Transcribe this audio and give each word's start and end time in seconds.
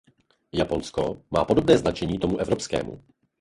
Japonsko 0.51 1.21
má 1.31 1.45
podobné 1.45 1.77
značení 1.77 2.19
tomu 2.19 2.37
evropskému. 2.37 3.03